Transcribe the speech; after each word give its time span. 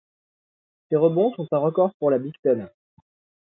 Ses 0.89 0.95
rebonds 0.95 1.31
sont 1.35 1.47
un 1.51 1.59
record 1.59 1.91
pour 1.99 2.09
la 2.09 2.17
Big 2.17 2.33
Ten. 2.41 2.67